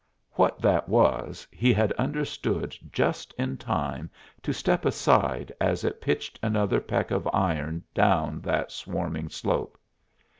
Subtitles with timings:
[0.31, 4.09] What that was he had understood just in time
[4.41, 9.77] to step aside as it pitched another peck of iron down that swarming slope.